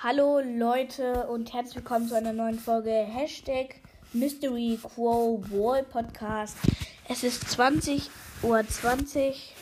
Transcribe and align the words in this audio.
Hallo 0.00 0.38
Leute 0.38 1.26
und 1.26 1.52
herzlich 1.52 1.74
willkommen 1.74 2.06
zu 2.06 2.14
einer 2.14 2.32
neuen 2.32 2.60
Folge 2.60 2.92
Hashtag 2.92 3.80
Mystery 4.12 4.78
Quo 4.80 5.42
Wall 5.50 5.82
Podcast. 5.82 6.56
Es 7.08 7.24
ist 7.24 7.42
20.20 7.46 8.08
Uhr 8.44 8.64
20 8.64 9.56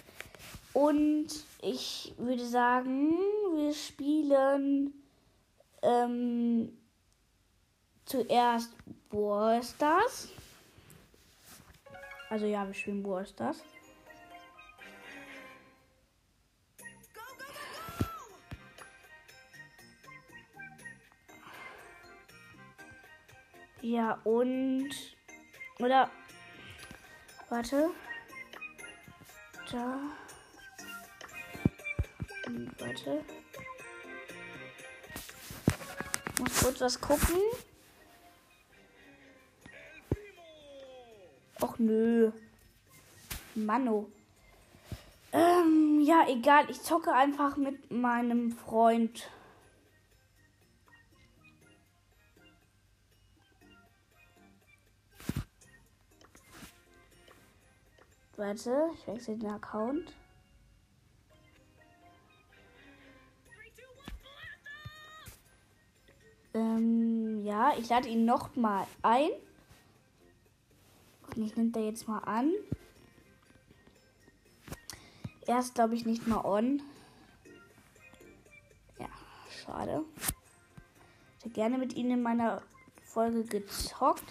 und 0.74 1.28
ich 1.62 2.12
würde 2.18 2.44
sagen, 2.44 3.14
wir 3.54 3.72
spielen 3.72 4.92
ähm, 5.80 6.76
zuerst 8.04 8.72
Brawl 9.08 9.62
Stars. 9.62 10.28
Also 12.28 12.44
ja, 12.44 12.66
wir 12.66 12.74
spielen 12.74 13.02
Brawl 13.02 13.24
Ja, 23.86 24.18
und. 24.24 24.90
Oder. 25.78 26.10
Warte. 27.48 27.90
Da. 29.70 30.00
Und 32.46 32.80
warte. 32.80 33.24
Muss 36.40 36.60
kurz 36.64 36.80
was 36.80 37.00
gucken. 37.00 37.36
Och 41.60 41.78
nö. 41.78 42.32
Mano. 43.54 44.10
Ähm, 45.32 46.00
ja, 46.00 46.26
egal. 46.26 46.68
Ich 46.70 46.82
zocke 46.82 47.12
einfach 47.12 47.56
mit 47.56 47.92
meinem 47.92 48.50
Freund. 48.50 49.30
Warte, 58.46 58.90
ich 58.94 59.04
wechsle 59.08 59.36
den 59.36 59.50
Account. 59.50 60.14
Ähm, 66.54 67.44
ja, 67.44 67.76
ich 67.76 67.88
lade 67.88 68.08
ihn 68.08 68.24
noch 68.24 68.54
mal 68.54 68.86
ein. 69.02 69.30
Ich 71.34 71.56
nehme 71.56 71.72
da 71.72 71.80
jetzt 71.80 72.06
mal 72.06 72.20
an. 72.20 72.52
Er 75.44 75.58
ist, 75.58 75.74
glaube 75.74 75.96
ich, 75.96 76.06
nicht 76.06 76.28
mal 76.28 76.44
on. 76.44 76.80
Ja, 79.00 79.08
schade. 79.50 80.04
Ich 81.38 81.46
hätte 81.46 81.54
gerne 81.54 81.78
mit 81.78 81.94
Ihnen 81.94 82.12
in 82.12 82.22
meiner 82.22 82.62
Folge 83.02 83.42
gezockt. 83.42 84.22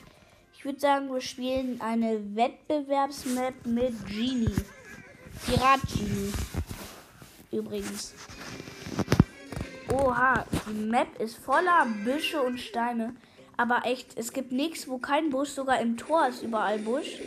Würde 0.66 0.80
sagen, 0.80 1.14
wir 1.14 1.22
spielen 1.22 1.80
eine 1.80 2.36
Wettbewerbsmap 2.36 3.54
mit 3.68 3.94
Genie. 4.08 4.50
Pirat 5.46 5.80
Genie. 5.94 6.34
Übrigens. 7.52 8.16
Oha, 9.94 10.44
die 10.68 10.74
Map 10.74 11.20
ist 11.20 11.38
voller 11.38 11.86
Büsche 12.04 12.42
und 12.42 12.58
Steine. 12.58 13.16
Aber 13.58 13.82
echt, 13.86 14.18
es 14.18 14.34
gibt 14.34 14.52
nichts, 14.52 14.88
wo 14.88 14.98
kein 14.98 15.30
Busch, 15.30 15.50
sogar 15.50 15.80
im 15.82 15.98
Tor 15.98 16.30
ist 16.30 16.42
überall 16.42 16.80
Busch. 16.80 17.20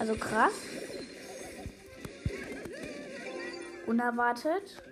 Also 0.00 0.16
krass. 0.16 0.54
Unerwartet. 3.86 4.82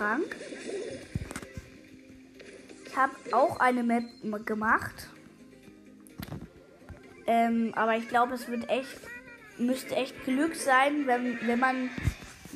Krank. 0.00 0.34
Ich 2.86 2.96
habe 2.96 3.12
auch 3.32 3.60
eine 3.60 3.82
Map 3.82 4.04
gemacht. 4.46 5.08
Ähm, 7.26 7.72
aber 7.76 7.96
ich 7.96 8.08
glaube, 8.08 8.34
es 8.34 8.48
wird 8.48 8.68
echt 8.70 8.98
müsste 9.58 9.94
echt 9.94 10.24
Glück 10.24 10.56
sein, 10.56 11.06
wenn, 11.06 11.38
wenn 11.46 11.58
man 11.58 11.90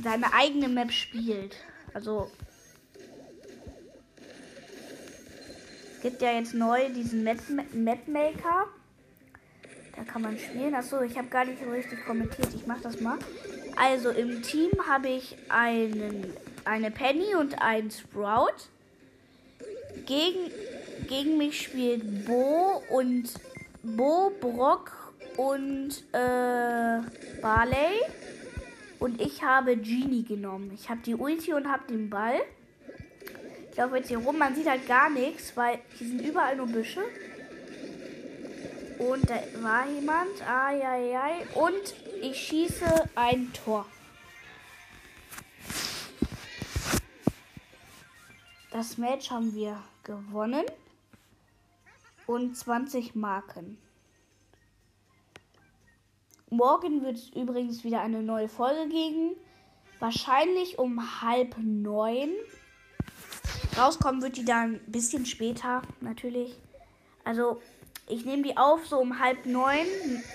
seine 0.02 0.32
eigene 0.32 0.68
Map 0.68 0.90
spielt. 0.90 1.56
Also. 1.92 2.30
Gibt 6.02 6.20
ja 6.22 6.32
jetzt 6.32 6.54
neu 6.54 6.88
diesen 6.90 7.24
Map, 7.24 7.38
Map 7.72 8.08
Maker. 8.08 8.68
Da 9.96 10.02
kann 10.04 10.22
man 10.22 10.38
spielen. 10.38 10.74
Achso, 10.74 11.02
ich 11.02 11.16
habe 11.16 11.28
gar 11.28 11.44
nicht 11.44 11.62
so 11.62 11.70
richtig 11.70 12.04
kommentiert. 12.04 12.48
Ich 12.54 12.66
mache 12.66 12.82
das 12.82 13.00
mal. 13.00 13.18
Also 13.76 14.10
im 14.10 14.42
Team 14.42 14.70
habe 14.86 15.08
ich 15.08 15.36
einen, 15.48 16.32
eine 16.64 16.90
Penny 16.90 17.34
und 17.34 17.60
einen 17.60 17.90
Sprout. 17.90 18.68
Gegen, 20.06 20.50
gegen 21.08 21.38
mich 21.38 21.62
spielt 21.62 22.24
Bo 22.26 22.82
und 22.90 23.30
Bo, 23.82 24.30
Brock 24.40 24.92
und 25.36 25.90
äh, 26.12 27.00
Barley. 27.40 28.00
Und 28.98 29.20
ich 29.20 29.42
habe 29.42 29.76
Genie 29.76 30.24
genommen. 30.24 30.70
Ich 30.74 30.88
habe 30.88 31.00
die 31.04 31.14
Ulti 31.14 31.52
und 31.52 31.70
habe 31.70 31.82
den 31.88 32.08
Ball. 32.08 32.40
Ich 33.70 33.76
laufe 33.76 33.96
jetzt 33.96 34.08
hier 34.08 34.18
rum. 34.18 34.38
Man 34.38 34.54
sieht 34.54 34.68
halt 34.68 34.86
gar 34.86 35.10
nichts, 35.10 35.56
weil 35.56 35.78
hier 35.98 36.06
sind 36.06 36.22
überall 36.22 36.56
nur 36.56 36.66
Büsche. 36.66 37.02
Und 38.98 39.28
da 39.28 39.34
war 39.62 39.86
jemand. 39.88 40.30
Ai, 40.48 41.44
Und 41.54 41.94
ich 42.22 42.36
schieße 42.36 43.10
ein 43.14 43.52
Tor. 43.52 43.84
Das 48.74 48.98
Match 48.98 49.30
haben 49.30 49.54
wir 49.54 49.80
gewonnen. 50.02 50.64
Und 52.26 52.56
20 52.56 53.14
Marken. 53.14 53.78
Morgen 56.50 57.04
wird 57.04 57.14
es 57.14 57.28
übrigens 57.28 57.84
wieder 57.84 58.00
eine 58.00 58.20
neue 58.20 58.48
Folge 58.48 58.88
geben. 58.88 59.36
Wahrscheinlich 60.00 60.76
um 60.80 61.22
halb 61.22 61.54
neun. 61.58 62.30
Rauskommen 63.78 64.20
wird 64.22 64.38
die 64.38 64.44
dann 64.44 64.80
ein 64.84 64.90
bisschen 64.90 65.24
später, 65.24 65.82
natürlich. 66.00 66.58
Also, 67.22 67.62
ich 68.08 68.24
nehme 68.24 68.42
die 68.42 68.56
auf 68.56 68.84
so 68.88 68.98
um 68.98 69.20
halb 69.20 69.46
neun, 69.46 69.86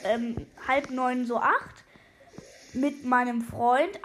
ähm, 0.06 0.48
halb 0.66 0.92
neun, 0.92 1.26
so 1.26 1.40
acht. 1.40 1.84
Mit 2.72 3.04
meinem 3.04 3.42
Freund. 3.42 4.00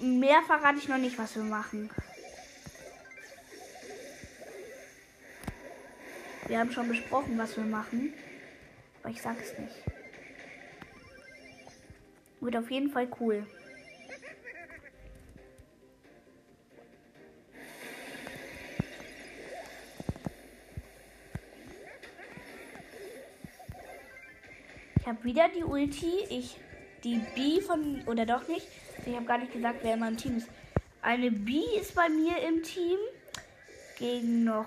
Mehr 0.00 0.42
verrate 0.42 0.78
ich 0.78 0.86
noch 0.88 0.98
nicht, 0.98 1.18
was 1.18 1.34
wir 1.34 1.42
machen. 1.42 1.90
Wir 6.48 6.58
haben 6.58 6.72
schon 6.72 6.88
besprochen, 6.88 7.38
was 7.38 7.56
wir 7.56 7.64
machen. 7.64 8.12
Aber 9.02 9.10
ich 9.10 9.22
sag 9.22 9.40
es 9.40 9.56
nicht. 9.58 9.74
Wird 12.40 12.56
auf 12.56 12.70
jeden 12.70 12.90
Fall 12.90 13.08
cool. 13.20 13.46
Ich 25.00 25.06
habe 25.06 25.24
wieder 25.24 25.48
die 25.48 25.64
Ulti. 25.64 26.24
Ich 26.28 26.58
die 27.04 27.20
B 27.34 27.60
von 27.60 28.02
oder 28.06 28.26
doch 28.26 28.46
nicht. 28.48 28.66
Ich 29.06 29.14
habe 29.14 29.26
gar 29.26 29.38
nicht 29.38 29.52
gesagt, 29.52 29.80
wer 29.82 29.94
in 29.94 30.00
meinem 30.00 30.16
Team 30.16 30.36
ist. 30.36 30.48
Eine 31.00 31.30
B 31.30 31.60
ist 31.80 31.94
bei 31.94 32.08
mir 32.08 32.38
im 32.38 32.62
Team 32.62 32.98
gegen 33.98 34.44
noch 34.44 34.66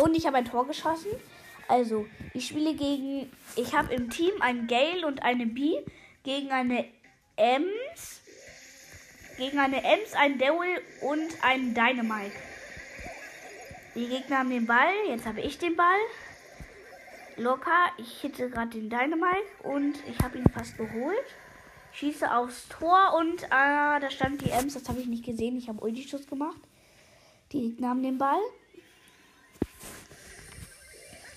und 0.00 0.16
ich 0.16 0.26
habe 0.26 0.38
ein 0.38 0.44
Tor 0.44 0.66
geschossen. 0.66 1.10
Also, 1.68 2.06
ich 2.34 2.48
spiele 2.48 2.74
gegen. 2.74 3.30
Ich 3.56 3.74
habe 3.74 3.94
im 3.94 4.10
Team 4.10 4.32
einen 4.40 4.66
Gale 4.66 5.06
und 5.06 5.22
eine 5.22 5.46
B. 5.46 5.78
Gegen 6.24 6.50
eine 6.50 6.84
Ems. 7.36 8.20
Gegen 9.36 9.58
eine 9.58 9.82
Ems, 9.82 10.12
ein 10.14 10.38
Daryl 10.38 10.82
und 11.00 11.32
ein 11.42 11.72
Dynamite. 11.74 12.32
Die 13.94 14.06
Gegner 14.06 14.38
haben 14.38 14.50
den 14.50 14.66
Ball. 14.66 14.92
Jetzt 15.08 15.26
habe 15.26 15.40
ich 15.40 15.58
den 15.58 15.76
Ball. 15.76 15.98
Locker. 17.36 17.86
Ich 17.96 18.20
hitte 18.20 18.50
gerade 18.50 18.70
den 18.70 18.90
Dynamite 18.90 19.46
und 19.62 19.96
ich 20.08 20.18
habe 20.22 20.38
ihn 20.38 20.44
fast 20.52 20.76
geholt. 20.76 21.16
Schieße 21.92 22.32
aufs 22.32 22.68
Tor 22.68 23.14
und 23.18 23.50
ah, 23.50 23.98
da 23.98 24.10
stand 24.10 24.42
die 24.42 24.50
Ems. 24.50 24.74
Das 24.74 24.88
habe 24.88 25.00
ich 25.00 25.06
nicht 25.06 25.24
gesehen. 25.24 25.56
Ich 25.56 25.68
habe 25.68 25.80
Ulti-Schuss 25.80 26.26
gemacht. 26.26 26.60
Die 27.52 27.70
Gegner 27.70 27.90
haben 27.90 28.02
den 28.02 28.18
Ball. 28.18 28.40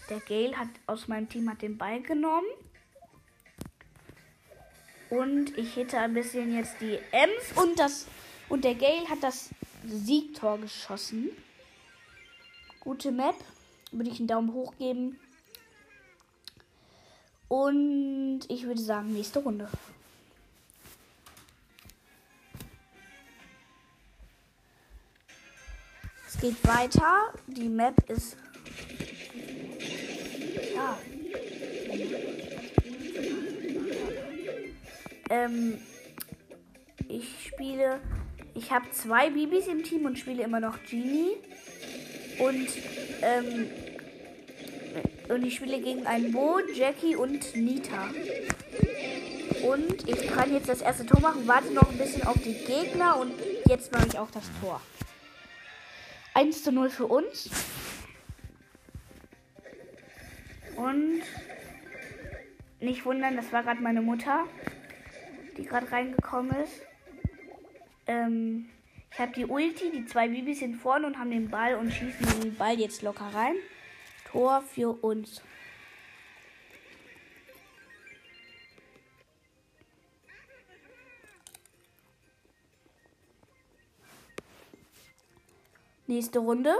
Der 0.09 0.19
Gale 0.19 0.57
hat 0.57 0.69
aus 0.85 1.07
meinem 1.07 1.29
Team 1.29 1.49
hat 1.49 1.61
den 1.61 1.77
Ball 1.77 2.01
genommen. 2.01 2.47
Und 5.09 5.57
ich 5.57 5.75
hätte 5.75 5.99
ein 5.99 6.13
bisschen 6.13 6.55
jetzt 6.55 6.81
die 6.81 6.99
Ems 7.11 7.51
und 7.55 7.77
das 7.77 8.07
und 8.49 8.63
der 8.63 8.75
Gale 8.75 9.09
hat 9.09 9.21
das 9.21 9.49
Siegtor 9.85 10.59
geschossen. 10.59 11.29
Gute 12.79 13.11
Map. 13.11 13.35
Würde 13.91 14.09
ich 14.09 14.19
einen 14.19 14.27
Daumen 14.27 14.53
hoch 14.53 14.73
geben. 14.77 15.19
Und 17.47 18.41
ich 18.49 18.63
würde 18.63 18.81
sagen, 18.81 19.13
nächste 19.13 19.39
Runde. 19.39 19.69
Es 26.27 26.39
geht 26.39 26.67
weiter. 26.67 27.33
Die 27.47 27.69
Map 27.69 28.09
ist. 28.09 28.37
Ja. 30.75 30.97
Ähm, 35.29 35.77
ich 37.07 37.47
spiele. 37.47 37.99
Ich 38.55 38.71
habe 38.71 38.89
zwei 38.91 39.29
Bibis 39.31 39.67
im 39.67 39.83
Team 39.83 40.05
und 40.05 40.17
spiele 40.19 40.43
immer 40.43 40.59
noch 40.59 40.77
Genie. 40.83 41.37
Und 42.39 42.67
ähm, 43.21 43.67
und 45.29 45.43
ich 45.45 45.55
spiele 45.55 45.79
gegen 45.81 46.05
einen 46.05 46.31
Bo, 46.31 46.59
Jackie 46.73 47.15
und 47.15 47.55
Nita. 47.55 48.09
Und 49.63 50.07
ich 50.07 50.27
kann 50.27 50.53
jetzt 50.53 50.67
das 50.67 50.81
erste 50.81 51.05
Tor 51.05 51.21
machen. 51.21 51.47
Warte 51.47 51.71
noch 51.73 51.89
ein 51.89 51.97
bisschen 51.97 52.27
auf 52.27 52.37
die 52.43 52.53
Gegner. 52.53 53.17
Und 53.17 53.33
jetzt 53.67 53.91
mache 53.91 54.07
ich 54.07 54.19
auch 54.19 54.29
das 54.31 54.43
Tor. 54.61 54.81
1 56.33 56.63
zu 56.63 56.71
0 56.71 56.89
für 56.89 57.07
uns. 57.07 57.49
Und 60.75 61.21
nicht 62.79 63.05
wundern, 63.05 63.35
das 63.35 63.51
war 63.51 63.63
gerade 63.63 63.81
meine 63.81 64.01
Mutter, 64.01 64.45
die 65.57 65.65
gerade 65.65 65.91
reingekommen 65.91 66.51
ist. 66.63 66.81
Ähm, 68.07 68.69
ich 69.11 69.19
habe 69.19 69.31
die 69.33 69.45
Ulti, 69.45 69.91
die 69.91 70.05
zwei 70.05 70.27
Bibis 70.27 70.59
sind 70.59 70.75
vorne 70.75 71.05
und 71.07 71.19
haben 71.19 71.31
den 71.31 71.49
Ball 71.49 71.75
und 71.75 71.91
schießen 71.91 72.41
den 72.41 72.55
Ball 72.55 72.79
jetzt 72.79 73.03
locker 73.03 73.29
rein. 73.33 73.55
Tor 74.31 74.63
für 74.63 74.91
uns. 75.03 75.41
Nächste 86.07 86.39
Runde. 86.39 86.73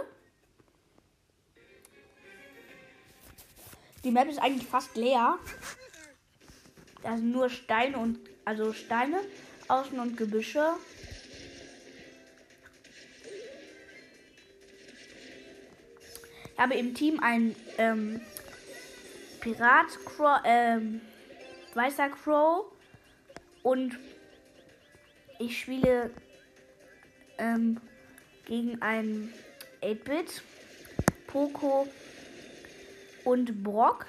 Die 4.03 4.11
Map 4.11 4.27
ist 4.27 4.39
eigentlich 4.39 4.67
fast 4.67 4.95
leer. 4.95 5.39
Da 7.03 7.15
sind 7.15 7.31
nur 7.31 7.49
Steine 7.49 7.97
und 7.97 8.19
also 8.43 8.73
Steine 8.73 9.21
außen 9.67 9.97
und 9.99 10.17
Gebüsche. 10.17 10.73
Ich 16.53 16.59
habe 16.59 16.75
im 16.75 16.93
Team 16.93 17.19
einen 17.21 17.55
ähm, 17.77 18.21
Pirat 19.39 19.87
Crow, 20.05 20.39
ähm, 20.43 21.01
Weißer 21.73 22.09
Crow 22.09 22.65
und 23.63 23.97
ich 25.39 25.59
spiele 25.61 26.11
ähm, 27.37 27.79
gegen 28.45 28.81
einen 28.81 29.33
8-Bit, 29.81 30.43
Poco 31.27 31.87
und 33.25 33.63
Brock. 33.63 34.05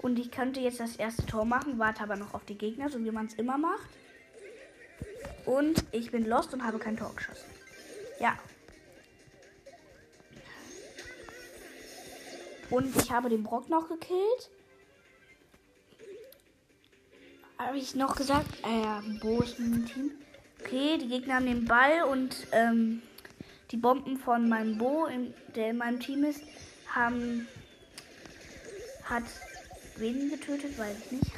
Und 0.00 0.18
ich 0.18 0.30
könnte 0.30 0.60
jetzt 0.60 0.80
das 0.80 0.96
erste 0.96 1.26
Tor 1.26 1.44
machen, 1.44 1.78
warte 1.78 2.02
aber 2.02 2.16
noch 2.16 2.34
auf 2.34 2.44
die 2.44 2.56
Gegner, 2.56 2.88
so 2.88 3.02
wie 3.04 3.10
man 3.10 3.26
es 3.26 3.34
immer 3.34 3.58
macht. 3.58 3.88
Und 5.44 5.84
ich 5.92 6.10
bin 6.10 6.26
lost 6.26 6.54
und 6.54 6.64
habe 6.64 6.78
kein 6.78 6.96
Tor 6.96 7.12
geschossen. 7.16 7.50
Ja, 8.20 8.38
Und 12.70 12.94
ich 12.96 13.10
habe 13.10 13.28
den 13.28 13.42
Brock 13.42 13.68
noch 13.68 13.88
gekillt. 13.88 14.50
Habe 17.58 17.78
ich 17.78 17.94
noch 17.94 18.14
gesagt? 18.14 18.46
Äh, 18.62 19.18
Bo 19.20 19.40
ist 19.40 19.58
im 19.58 19.86
Team. 19.86 20.12
Okay, 20.60 20.98
die 20.98 21.08
Gegner 21.08 21.36
haben 21.36 21.46
den 21.46 21.64
Ball 21.64 22.02
und 22.10 22.46
ähm, 22.52 23.02
die 23.70 23.76
Bomben 23.76 24.18
von 24.18 24.48
meinem 24.48 24.76
Bo, 24.76 25.06
in, 25.06 25.34
der 25.54 25.70
in 25.70 25.78
meinem 25.78 25.98
Team 25.98 26.24
ist, 26.24 26.42
haben 26.94 27.48
hat 29.08 29.24
wen 29.96 30.30
getötet, 30.30 30.78
weiß 30.78 30.96
ich 31.06 31.12
nicht. 31.12 31.32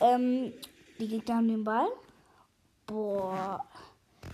Ähm, 0.00 0.52
die 0.98 1.08
Gegner 1.08 1.36
haben 1.36 1.48
den 1.48 1.64
Ball. 1.64 1.88
Boah. 2.86 3.64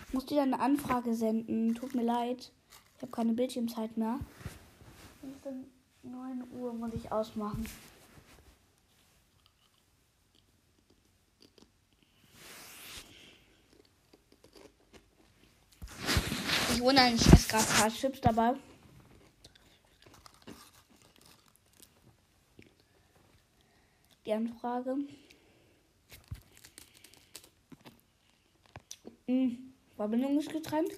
Ich 0.09 0.15
muss 0.15 0.27
dir 0.27 0.43
eine 0.43 0.61
Anfrage 0.61 1.15
senden. 1.15 1.75
Tut 1.75 1.95
mir 1.95 2.05
leid. 2.05 2.53
Ich 2.97 3.03
habe 3.03 3.13
keine 3.13 3.33
Bildschirmzeit 3.33 3.97
mehr. 3.97 4.19
9 6.03 6.45
Uhr 6.53 6.73
muss 6.75 6.95
ich 6.95 7.11
ausmachen. 7.11 7.67
Ich 16.73 16.81
wundere 16.81 17.09
ich 17.09 17.33
esse 17.33 17.49
gerade 17.49 17.65
ein 17.65 17.77
paar 17.81 17.91
Chips 17.91 18.21
dabei. 18.21 18.55
Die 24.27 24.33
Anfrage. 24.33 24.97
Hm, 29.27 29.75
Verbindung 29.97 30.39
ist 30.39 30.51
getrennt. 30.51 30.91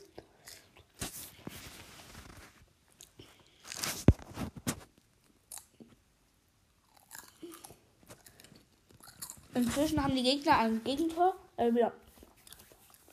Inzwischen 9.55 10.05
haben 10.05 10.14
die 10.14 10.23
Gegner 10.23 10.58
ein 10.58 10.84
Gegentor, 10.84 11.34
äh, 11.56 11.73
wieder, 11.73 11.93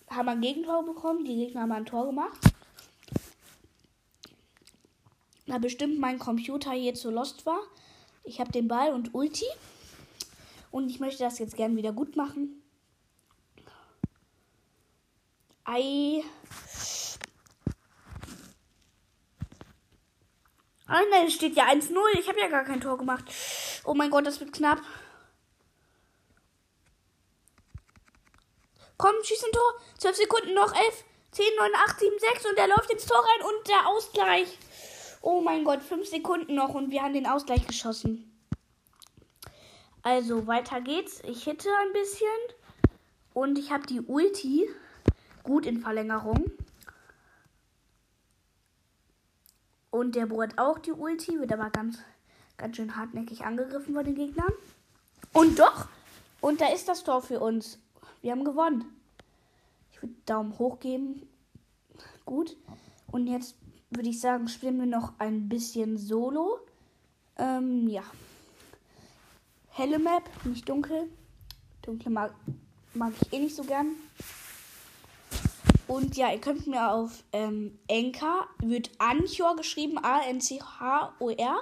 haben 0.10 0.28
ein 0.28 0.42
Gegentor 0.42 0.84
bekommen. 0.84 1.24
Die 1.24 1.38
Gegner 1.38 1.62
haben 1.62 1.72
ein 1.72 1.86
Tor 1.86 2.06
gemacht. 2.06 2.38
Da 5.48 5.58
bestimmt 5.58 6.00
mein 6.00 6.20
Computer 6.20 6.72
hier 6.72 6.96
zu 6.96 7.12
lost 7.12 7.46
war. 7.46 7.62
Ich 8.26 8.40
habe 8.40 8.52
den 8.52 8.68
Ball 8.68 8.92
und 8.94 9.14
Ulti. 9.16 9.46
Und 10.74 10.90
ich 10.90 11.00
möchte 11.00 11.24
das 11.24 11.38
jetzt 11.38 11.56
gern 11.56 11.76
wieder 11.76 11.94
gut 11.94 12.16
machen. 12.16 12.64
Ei. 15.66 16.24
Ah 20.88 21.00
nein, 21.12 21.28
es 21.28 21.36
steht 21.36 21.56
ja 21.56 21.68
1-0. 21.68 21.96
Ich 22.18 22.28
habe 22.28 22.40
ja 22.40 22.48
gar 22.48 22.64
kein 22.64 22.82
Tor 22.82 22.98
gemacht. 22.98 23.24
Oh 23.86 23.94
mein 23.94 24.10
Gott, 24.10 24.26
das 24.26 24.40
wird 24.40 24.52
knapp. 24.52 24.82
Komm, 28.98 29.14
schieß 29.22 29.44
ein 29.44 29.52
Tor. 29.52 29.74
12 30.00 30.18
Sekunden 30.18 30.56
noch. 30.56 30.74
11, 30.74 31.04
10, 31.34 31.46
9, 31.56 31.72
8, 31.86 32.00
7, 32.00 32.18
6. 32.18 32.46
Und 32.48 32.58
er 32.58 32.68
läuft 32.68 32.90
ins 32.90 33.06
Tor 33.06 33.20
rein 33.20 33.46
und 33.46 33.68
der 33.68 33.88
Ausgleich. 33.90 34.58
Oh 35.22 35.40
mein 35.40 35.66
Gott, 35.66 35.84
5 35.84 36.10
Sekunden 36.10 36.56
noch 36.56 36.74
und 36.74 36.90
wir 36.90 37.04
haben 37.04 37.14
den 37.14 37.28
Ausgleich 37.28 37.68
geschossen. 37.68 38.33
Also, 40.04 40.48
weiter 40.48 40.82
geht's. 40.82 41.22
Ich 41.24 41.46
hitte 41.46 41.70
ein 41.82 41.94
bisschen. 41.94 42.28
Und 43.34 43.58
ich 43.58 43.72
habe 43.72 43.88
die 43.88 44.02
Ulti. 44.02 44.70
Gut 45.44 45.66
in 45.66 45.80
Verlängerung. 45.80 46.52
Und 49.92 50.16
der 50.16 50.26
Bo 50.26 50.42
hat 50.42 50.58
auch 50.58 50.78
die 50.80 50.92
Ulti. 50.92 51.40
Wird 51.40 51.54
aber 51.54 51.70
ganz, 51.70 52.00
ganz 52.58 52.76
schön 52.76 52.98
hartnäckig 52.98 53.46
angegriffen 53.46 53.94
von 53.94 54.04
den 54.04 54.16
Gegnern. 54.16 54.52
Und 55.32 55.58
doch. 55.58 55.88
Und 56.42 56.60
da 56.60 56.68
ist 56.74 56.90
das 56.90 57.06
Tor 57.06 57.22
für 57.22 57.40
uns. 57.40 57.80
Wir 58.22 58.32
haben 58.32 58.44
gewonnen. 58.44 58.84
Ich 59.94 60.02
würde 60.02 60.16
Daumen 60.26 60.60
hoch 60.60 60.82
geben. 60.82 61.28
Gut. 62.26 62.58
Und 63.10 63.28
jetzt 63.28 63.56
würde 63.90 64.10
ich 64.10 64.20
sagen, 64.20 64.50
spielen 64.50 64.80
wir 64.80 64.86
noch 64.86 65.14
ein 65.20 65.48
bisschen 65.48 65.98
Solo. 65.98 66.60
Ähm, 67.38 67.88
ja. 67.88 68.04
Helle 69.76 69.98
Map, 69.98 70.30
nicht 70.46 70.70
dunkel. 70.70 71.10
Dunkle 71.82 72.12
mag, 72.12 72.36
mag 72.94 73.12
ich 73.20 73.34
eh 73.34 73.40
nicht 73.40 73.56
so 73.56 73.64
gern. 73.64 73.96
Und 75.88 76.16
ja, 76.16 76.32
ihr 76.32 76.40
könnt 76.40 76.68
mir 76.68 76.92
auf 76.92 77.24
ähm, 77.32 77.80
wird 77.88 78.92
Anchor 79.00 79.56
geschrieben, 79.56 79.98
A-N-C-H-O-R, 79.98 81.60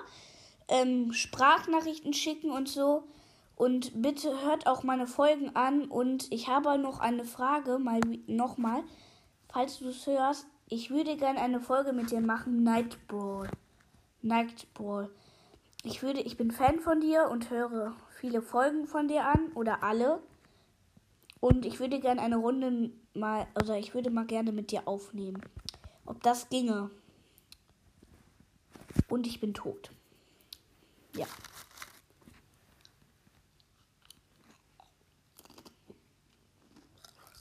ähm, 0.67 1.13
Sprachnachrichten 1.13 2.13
schicken 2.13 2.51
und 2.51 2.67
so. 2.67 3.07
Und 3.55 4.01
bitte 4.01 4.41
hört 4.43 4.67
auch 4.67 4.83
meine 4.83 5.07
Folgen 5.07 5.55
an. 5.55 5.85
Und 5.85 6.29
ich 6.33 6.49
habe 6.49 6.77
noch 6.77 6.99
eine 6.99 7.23
Frage, 7.23 7.79
mal 7.79 8.01
nochmal. 8.27 8.83
Falls 9.47 9.79
du 9.79 9.87
es 9.87 10.05
hörst, 10.05 10.47
ich 10.67 10.89
würde 10.89 11.15
gerne 11.15 11.39
eine 11.39 11.61
Folge 11.61 11.93
mit 11.93 12.11
dir 12.11 12.21
machen, 12.21 12.63
Night 12.63 12.97
Brawl 13.07 13.49
ich 15.83 16.03
würde, 16.03 16.21
ich 16.21 16.37
bin 16.37 16.51
Fan 16.51 16.79
von 16.79 17.01
dir 17.01 17.29
und 17.29 17.49
höre 17.49 17.95
viele 18.19 18.41
Folgen 18.41 18.85
von 18.87 19.07
dir 19.07 19.25
an 19.25 19.51
oder 19.53 19.83
alle. 19.83 20.21
Und 21.39 21.65
ich 21.65 21.79
würde 21.79 21.99
gerne 21.99 22.21
eine 22.21 22.37
Runde 22.37 22.91
mal, 23.13 23.47
also 23.55 23.73
ich 23.73 23.93
würde 23.95 24.11
mal 24.11 24.25
gerne 24.25 24.51
mit 24.51 24.71
dir 24.71 24.87
aufnehmen. 24.87 25.41
Ob 26.05 26.21
das 26.21 26.49
ginge. 26.49 26.91
Und 29.09 29.25
ich 29.25 29.39
bin 29.39 29.53
tot. 29.53 29.91
Ja. 31.15 31.25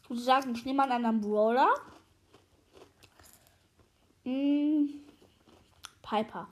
Und 0.08 0.16
sie 0.16 0.24
sagen, 0.24 0.54
ich 0.54 0.64
nehme 0.64 0.82
an 0.82 0.90
einem 0.90 1.20
Brawler. 1.20 1.72
Hm, 4.24 4.90
Piper. 6.02 6.48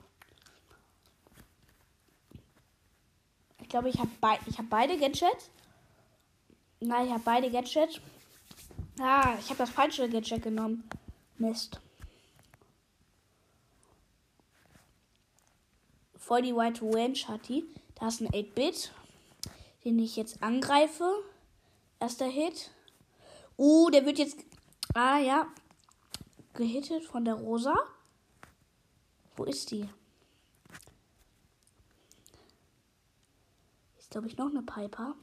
Glaube, 3.79 3.91
ich 3.91 4.01
habe 4.01 4.11
bei 4.21 4.39
ich 4.47 4.59
hab 4.59 4.69
beide 4.69 4.99
Gadgets. 4.99 5.51
Nein, 6.81 7.07
ich 7.07 7.13
habe 7.13 7.23
beide 7.25 7.51
Gadgets. 7.51 8.01
Ah, 8.99 9.37
ich 9.39 9.47
habe 9.47 9.59
das 9.59 9.71
falsche 9.71 10.09
Gadget 10.09 10.43
genommen. 10.43 10.89
Mist. 11.37 11.81
Voll 16.17 16.43
die 16.43 16.55
White 16.55 16.85
Range 16.85 17.19
hat 17.29 17.49
die. 17.49 17.65
Da 17.95 18.09
ist 18.09 18.21
ein 18.21 18.29
8-Bit, 18.29 18.93
den 19.85 19.99
ich 20.01 20.17
jetzt 20.17 20.43
angreife. 20.43 21.09
Erster 22.01 22.27
Hit. 22.27 22.71
Uh, 23.57 23.91
der 23.91 24.05
wird 24.05 24.19
jetzt. 24.19 24.39
Ah, 24.95 25.19
ja. 25.19 25.47
Gehittet 26.55 27.05
von 27.05 27.25
der 27.25 27.35
Rosa. 27.35 27.75
Wo 29.37 29.45
ist 29.45 29.71
die? 29.71 29.89
Ist, 34.09 34.13
glaube 34.13 34.27
ich, 34.27 34.39
noch 34.39 34.49
eine 34.49 34.63
Piper. 34.63 35.15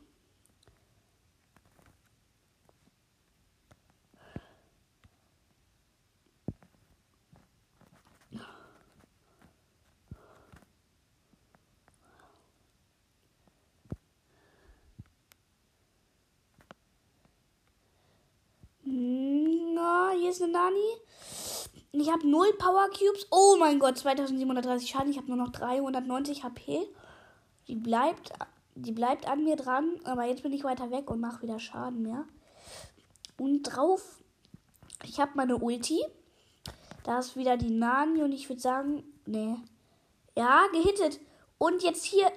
Na, 18.83 20.11
hier 20.11 20.29
ist 20.29 20.43
eine 20.43 20.51
Nani. 20.51 20.77
Ich 21.91 22.11
habe 22.11 22.29
0 22.29 22.53
Power 22.59 22.87
Cubes. 22.89 23.25
Oh 23.31 23.57
mein 23.59 23.79
Gott, 23.79 23.97
2730 23.97 24.87
Schaden. 24.87 25.09
Ich 25.09 25.17
habe 25.17 25.25
nur 25.27 25.37
noch 25.37 25.51
390 25.51 26.43
HP. 26.43 26.87
Die 27.67 27.75
bleibt, 27.75 28.31
die 28.75 28.91
bleibt 28.91 29.27
an 29.27 29.43
mir 29.43 29.55
dran. 29.55 29.99
Aber 30.03 30.25
jetzt 30.25 30.43
bin 30.43 30.53
ich 30.53 30.63
weiter 30.63 30.91
weg 30.91 31.09
und 31.09 31.19
mache 31.19 31.41
wieder 31.41 31.59
Schaden 31.59 32.01
mehr. 32.01 32.25
Und 33.37 33.63
drauf, 33.63 34.21
ich 35.03 35.19
habe 35.19 35.31
meine 35.35 35.57
Ulti. 35.57 36.03
Da 37.03 37.19
ist 37.19 37.35
wieder 37.35 37.57
die 37.57 37.71
Nani 37.71 38.23
und 38.23 38.31
ich 38.31 38.49
würde 38.49 38.61
sagen, 38.61 39.03
nee. 39.25 39.55
Ja, 40.35 40.67
gehittet. 40.71 41.19
Und 41.57 41.83
jetzt 41.83 42.03
hier 42.03 42.31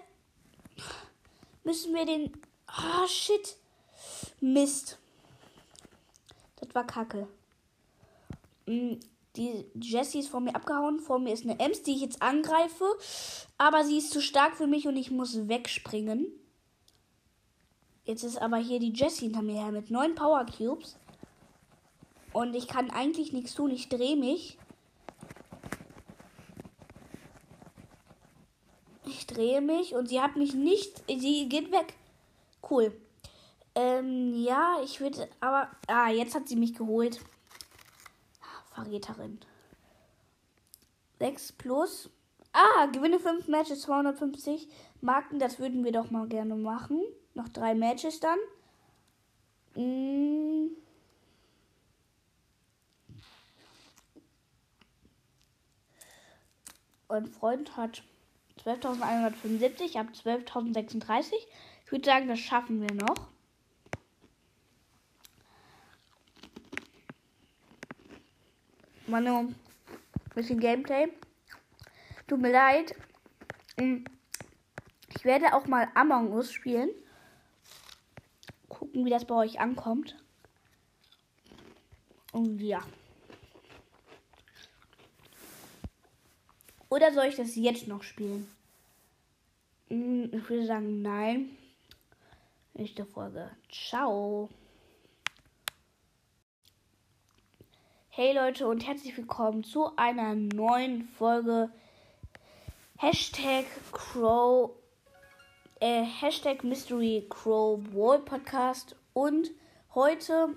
müssen 1.64 1.95
wir 1.95 2.07
den. 2.07 2.33
Ah, 2.66 3.02
oh, 3.02 3.07
shit. 3.07 3.57
Mist. 4.40 4.99
Das 6.61 6.75
war 6.75 6.87
kacke. 6.87 7.26
Die 9.38 9.64
Jessie 9.80 10.18
ist 10.18 10.28
vor 10.28 10.40
mir 10.40 10.54
abgehauen. 10.54 10.99
Vor 10.99 11.21
mir 11.21 11.33
ist 11.33 11.45
eine 11.45 11.61
Ems, 11.61 11.85
die 11.85 11.92
ich 11.92 12.00
jetzt 12.00 12.21
angreife. 12.21 12.85
Aber 13.57 13.85
sie 13.85 13.99
ist 13.99 14.11
zu 14.11 14.21
stark 14.21 14.57
für 14.57 14.66
mich 14.66 14.88
und 14.88 14.97
ich 14.97 15.12
muss 15.12 15.49
wegspringen. 15.49 16.26
Jetzt 18.04 18.25
ist 18.25 18.42
aber 18.42 18.57
hier 18.57 18.80
die 18.80 18.92
Jessie 18.92 19.26
hinter 19.26 19.42
mir 19.42 19.62
her 19.62 19.71
mit 19.71 19.90
neun 19.90 20.16
Power 20.16 20.45
Cubes. 20.45 20.97
Und 22.33 22.54
ich 22.54 22.66
kann 22.66 22.90
eigentlich 22.90 23.33
nichts 23.33 23.54
tun. 23.54 23.71
Ich 23.71 23.88
drehe 23.88 24.16
mich. 24.16 24.59
Ich 29.07 29.26
drehe 29.26 29.61
mich 29.61 29.95
und 29.95 30.09
sie 30.09 30.21
hat 30.21 30.37
mich 30.37 30.54
nicht. 30.54 31.04
Sie 31.07 31.49
geht 31.49 31.71
weg. 31.71 31.95
Cool. 32.68 32.92
Ähm, 33.76 34.35
ja, 34.35 34.78
ich 34.83 35.00
würde. 35.00 35.28
Aber. 35.40 35.71
Ah, 35.87 36.11
jetzt 36.11 36.35
hat 36.35 36.49
sie 36.49 36.57
mich 36.57 36.75
geholt. 36.75 37.21
Verräterin. 38.78 39.40
6 41.18 41.52
plus. 41.52 42.11
Ah, 42.52 42.87
gewinne 42.87 43.18
5 43.18 43.49
Matches, 43.49 43.82
250 43.82 44.68
Marken. 45.00 45.38
Das 45.38 45.58
würden 45.58 45.85
wir 45.85 45.92
doch 45.92 46.11
mal 46.11 46.28
gerne 46.28 46.54
machen. 46.54 47.02
Noch 47.35 47.49
3 47.49 47.75
Matches 47.75 48.20
dann. 48.20 48.38
Mm. 49.75 50.76
Ein 57.08 57.26
Freund 57.26 57.76
hat 57.76 58.02
12.175, 58.64 59.82
ich 59.82 59.97
habe 59.97 60.11
12.036. 60.11 61.32
Ich 61.85 61.92
würde 61.92 62.04
sagen, 62.04 62.28
das 62.28 62.38
schaffen 62.38 62.82
wir 62.82 62.94
noch. 62.94 63.28
Manu, 69.09 69.38
ein 69.38 69.55
bisschen 70.35 70.61
Gameplay. 70.61 71.09
Tut 72.27 72.41
mir 72.41 72.53
leid. 72.53 72.95
Hm, 73.79 74.05
ich 75.17 75.25
werde 75.25 75.55
auch 75.55 75.67
mal 75.67 75.88
Among 75.95 76.31
Us 76.33 76.53
spielen. 76.53 76.91
Gucken, 78.69 79.07
wie 79.07 79.11
das 79.11 79.25
bei 79.25 79.35
euch 79.35 79.61
ankommt. 79.61 80.15
Und 82.33 82.61
ja. 82.61 82.83
Oder 86.91 87.12
soll 87.12 87.27
ich 87.27 87.37
das 87.37 87.57
jetzt 87.57 87.88
noch 87.88 88.03
spielen? 88.03 88.47
Hm, 89.88 90.31
ich 90.35 90.50
würde 90.50 90.67
sagen, 90.67 91.00
nein. 91.00 91.57
Nächste 92.75 93.07
Folge. 93.07 93.50
Ciao. 93.71 94.50
Hey 98.20 98.32
Leute 98.32 98.66
und 98.66 98.84
herzlich 98.84 99.16
willkommen 99.16 99.62
zu 99.62 99.96
einer 99.96 100.34
neuen 100.34 101.04
Folge 101.04 101.70
Hashtag 102.96 103.64
Crow, 103.92 104.72
äh, 105.78 106.02
Hashtag 106.02 106.64
Mystery 106.64 107.28
Crow 107.30 107.78
Wall 107.92 108.18
Podcast 108.18 108.96
und 109.12 109.52
heute 109.94 110.56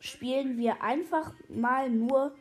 spielen 0.00 0.56
wir 0.56 0.82
einfach 0.82 1.34
mal 1.50 1.90
nur 1.90 2.34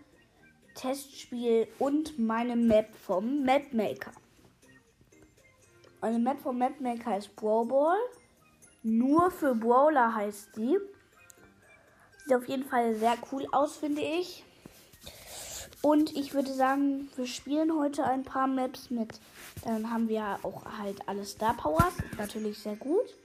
Testspiel 0.76 1.68
und 1.78 2.18
meine 2.18 2.56
Map 2.56 2.96
vom 2.96 3.44
Mapmaker. 3.44 4.14
Meine 6.00 6.20
Map 6.20 6.40
vom 6.40 6.58
Mapmaker 6.58 7.18
ist 7.18 7.36
Brawl 7.36 7.66
Ball. 7.66 8.00
Nur 8.84 9.32
für 9.32 9.54
Brawler 9.54 10.16
heißt 10.16 10.56
die. 10.56 10.78
Sieht 12.24 12.34
auf 12.34 12.48
jeden 12.48 12.64
Fall 12.64 12.96
sehr 12.96 13.18
cool 13.34 13.46
aus, 13.52 13.76
finde 13.76 14.02
ich. 14.02 14.46
Und 15.82 16.16
ich 16.16 16.34
würde 16.34 16.54
sagen, 16.54 17.10
wir 17.16 17.26
spielen 17.26 17.76
heute 17.76 18.04
ein 18.04 18.24
paar 18.24 18.48
Maps 18.48 18.92
mit. 18.92 19.20
Dann 19.64 19.90
haben 19.90 20.08
wir 20.10 20.38
auch 20.44 20.64
halt 20.78 21.08
alle 21.08 21.26
Star 21.26 21.56
Powers. 21.56 21.94
Natürlich 22.18 22.60
sehr 22.60 22.76
gut. 22.76 23.16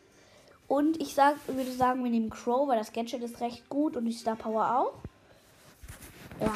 Und 0.66 1.00
ich 1.00 1.14
sag, 1.14 1.36
würde 1.46 1.70
sagen, 1.72 2.02
wir 2.02 2.10
nehmen 2.10 2.30
Crow, 2.30 2.66
weil 2.66 2.78
das 2.78 2.92
Gadget 2.92 3.22
ist 3.22 3.40
recht 3.40 3.68
gut 3.68 3.96
und 3.96 4.06
die 4.06 4.12
Star 4.12 4.36
Power 4.36 4.78
auch. 4.78 4.94
Ja. 6.40 6.52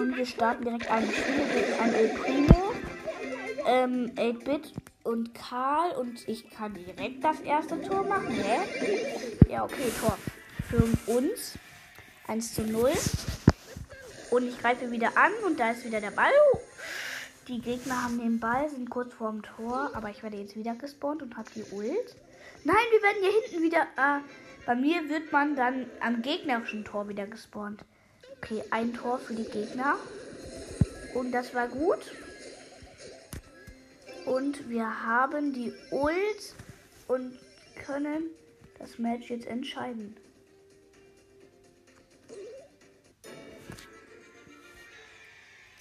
Und 0.00 0.16
wir 0.16 0.24
starten 0.24 0.64
direkt 0.64 0.90
an. 0.90 1.04
Ich 1.04 1.16
spiele 1.16 1.44
gegen 1.48 1.80
ein 1.80 1.94
El 1.94 2.08
Primo, 2.10 2.72
ähm, 3.66 4.12
8-Bit 4.14 4.72
und 5.02 5.34
Karl. 5.34 5.92
Und 5.98 6.26
ich 6.28 6.48
kann 6.50 6.74
direkt 6.74 7.22
das 7.22 7.40
erste 7.40 7.82
Tor 7.82 8.04
machen, 8.04 8.30
hä? 8.30 8.60
Ja, 9.50 9.64
okay, 9.64 9.90
Tor. 10.00 10.16
Für 10.68 11.12
uns. 11.12 11.58
1 12.28 12.54
zu 12.54 12.62
0. 12.62 12.92
Und 14.30 14.46
ich 14.46 14.58
greife 14.58 14.90
wieder 14.90 15.16
an 15.16 15.32
und 15.46 15.58
da 15.58 15.72
ist 15.72 15.84
wieder 15.84 16.00
der 16.00 16.12
Ball. 16.12 16.30
Die 17.48 17.60
Gegner 17.60 18.04
haben 18.04 18.18
den 18.18 18.38
Ball, 18.38 18.68
sind 18.68 18.90
kurz 18.90 19.12
vorm 19.12 19.42
Tor, 19.42 19.90
aber 19.94 20.10
ich 20.10 20.22
werde 20.22 20.36
jetzt 20.36 20.56
wieder 20.56 20.74
gespawnt 20.74 21.22
und 21.22 21.36
habe 21.36 21.50
die 21.54 21.64
Ult. 21.72 22.16
Nein, 22.62 22.76
wir 22.90 23.02
werden 23.02 23.22
hier 23.22 23.42
hinten 23.42 23.62
wieder. 23.64 23.82
Äh, 23.96 24.20
bei 24.66 24.74
mir 24.76 25.08
wird 25.08 25.32
man 25.32 25.56
dann 25.56 25.86
am 26.00 26.22
gegnerischen 26.22 26.84
Tor 26.84 27.08
wieder 27.08 27.26
gespawnt. 27.26 27.84
Okay, 28.36 28.62
ein 28.70 28.94
Tor 28.94 29.18
für 29.18 29.34
die 29.34 29.44
Gegner. 29.44 29.96
Und 31.14 31.32
das 31.32 31.54
war 31.54 31.66
gut. 31.66 31.98
Und 34.26 34.68
wir 34.68 35.04
haben 35.04 35.52
die 35.52 35.72
Ult 35.90 36.54
und 37.08 37.36
können 37.84 38.30
das 38.78 38.98
Match 38.98 39.30
jetzt 39.30 39.46
entscheiden. 39.46 40.16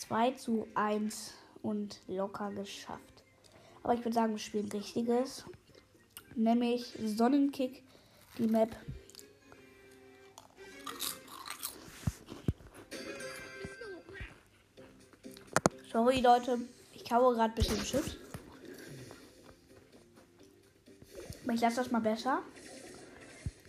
2 0.09 0.31
zu 0.31 0.67
1 0.73 1.35
und 1.61 1.99
locker 2.07 2.51
geschafft. 2.51 3.23
Aber 3.83 3.93
ich 3.93 3.99
würde 3.99 4.15
sagen, 4.15 4.33
wir 4.33 4.39
spielen 4.39 4.67
richtiges. 4.71 5.45
Nämlich 6.35 6.97
Sonnenkick, 7.05 7.83
die 8.39 8.47
Map. 8.47 8.75
Sorry 15.91 16.21
Leute, 16.21 16.59
ich 16.93 17.05
kaue 17.05 17.35
gerade 17.35 17.53
ein 17.53 17.55
bisschen 17.55 17.83
Chips. 17.83 18.17
Aber 21.43 21.53
ich 21.53 21.61
lasse 21.61 21.77
das 21.77 21.91
mal 21.91 22.01
besser. 22.01 22.41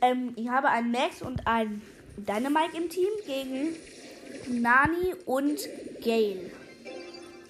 Ähm, 0.00 0.32
ich 0.36 0.48
habe 0.48 0.68
einen 0.68 0.90
Max 0.90 1.20
und 1.20 1.46
einen 1.46 1.82
Dynamite 2.16 2.76
im 2.78 2.88
Team 2.88 3.10
gegen 3.26 3.76
Nani 4.62 5.14
und 5.26 5.60
Gale. 6.00 6.50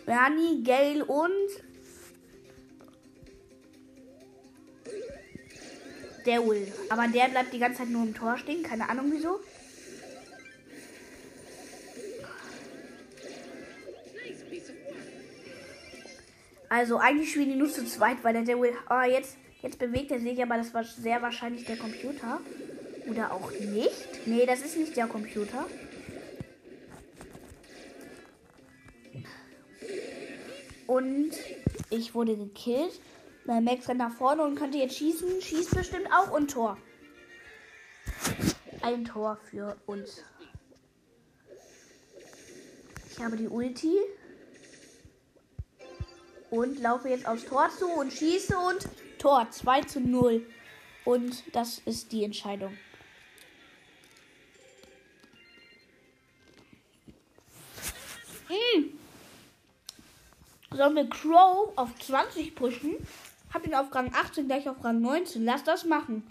Nani, 0.07 0.63
Gale 0.65 1.05
und 1.05 1.31
der 6.27 6.47
Will. 6.47 6.73
Aber 6.89 7.09
der 7.09 7.29
bleibt 7.29 7.53
die 7.53 7.59
ganze 7.59 7.79
Zeit 7.79 7.91
nur 7.91 8.03
im 8.03 8.15
Tor 8.15 8.37
stehen. 8.37 8.63
Keine 8.63 8.89
Ahnung 8.89 9.07
wieso. 9.13 9.41
Also 16.69 16.99
eigentlich 16.99 17.31
spielen 17.31 17.51
die 17.51 17.57
nur 17.57 17.69
zu 17.69 17.85
zweit, 17.85 18.23
weil 18.23 18.33
der, 18.33 18.43
der 18.43 18.61
Will. 18.61 18.73
Oh, 18.89 19.03
jetzt, 19.03 19.37
jetzt 19.61 19.79
bewegt 19.79 20.13
er 20.13 20.21
sich, 20.21 20.41
aber 20.41 20.57
das 20.57 20.73
war 20.73 20.85
sehr 20.85 21.21
wahrscheinlich 21.21 21.65
der 21.65 21.77
Computer. 21.77 22.41
Oder 23.09 23.33
auch 23.33 23.51
nicht. 23.51 24.27
Nee, 24.27 24.47
das 24.47 24.61
ist 24.63 24.77
nicht 24.77 24.97
der 24.97 25.09
Computer. 25.09 25.67
Und 30.91 31.31
ich 31.91 32.17
wurde 32.17 32.37
gekillt. 32.37 33.01
Mein 33.45 33.63
Max 33.63 33.89
rennt 33.89 34.01
nach 34.01 34.13
vorne 34.13 34.43
und 34.43 34.57
könnte 34.57 34.79
jetzt 34.79 34.97
schießen. 34.97 35.41
Schießt 35.41 35.73
bestimmt 35.73 36.09
auch 36.13 36.33
und 36.33 36.51
Tor. 36.51 36.79
Ein 38.83 39.05
Tor 39.05 39.39
für 39.49 39.77
uns. 39.87 40.25
Ich 43.09 43.23
habe 43.23 43.37
die 43.37 43.47
Ulti. 43.47 43.95
Und 46.51 46.81
laufe 46.81 47.09
jetzt 47.09 47.29
aufs 47.29 47.45
Tor 47.45 47.71
zu 47.79 47.87
und 47.87 48.13
schieße 48.13 48.59
und 48.59 48.89
Tor 49.21 49.49
2 49.49 49.83
zu 49.83 50.01
0. 50.01 50.45
Und 51.05 51.45
das 51.55 51.79
ist 51.85 52.11
die 52.11 52.25
Entscheidung. 52.25 52.77
Hm. 58.49 59.00
Sollen 60.73 60.95
wir 60.95 61.09
Crow 61.09 61.73
auf 61.77 61.99
20 61.99 62.55
pushen? 62.55 62.95
Hab 63.53 63.67
ihn 63.67 63.75
auf 63.75 63.93
Rang 63.93 64.15
18, 64.15 64.47
gleich 64.47 64.69
auf 64.69 64.85
Rang 64.85 65.01
19. 65.01 65.45
Lass 65.45 65.65
das 65.65 65.85
machen. 65.85 66.23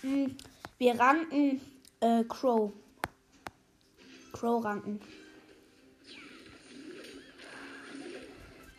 Hm. 0.00 0.36
Wir 0.78 0.98
ranken 0.98 1.60
äh, 2.00 2.24
Crow. 2.24 2.72
Crow 4.32 4.64
ranken. 4.64 5.00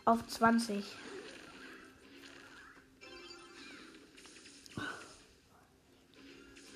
Auf 0.06 0.26
20. 0.26 0.84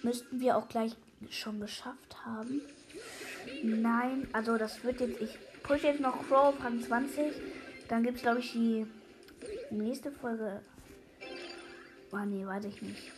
Müssten 0.04 0.40
wir 0.40 0.58
auch 0.58 0.68
gleich 0.68 0.96
schon 1.32 1.60
geschafft 1.60 2.26
haben. 2.26 2.62
Nein, 3.64 4.28
also 4.34 4.58
das 4.58 4.84
wird 4.84 5.00
jetzt. 5.02 5.22
Ich 5.22 5.38
push 5.64 5.84
jetzt 5.84 6.00
noch 6.00 6.28
Crow 6.28 6.50
auf 6.50 6.64
Rang 6.64 6.82
20. 6.82 7.34
Dann 7.88 8.04
gibt 8.04 8.18
es, 8.18 8.24
glaube 8.24 8.40
ich, 8.40 8.52
die 8.52 8.86
nächste 9.70 10.12
Folge. 10.12 10.62
Oh 12.12 12.26
nee, 12.26 12.46
weiß 12.46 12.66
ich 12.66 12.82
nicht. 12.82 13.12